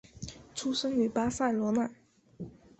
[0.55, 1.87] 出生于巴塞罗那。